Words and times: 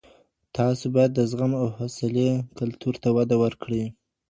تاسو 0.57 0.85
بايد 0.95 1.11
د 1.15 1.19
زغم 1.31 1.51
او 1.61 1.67
حوصلې 1.77 2.29
کلتور 2.57 2.95
ته 3.03 3.09
وده 3.17 3.35
ورکړئ. 3.43 3.83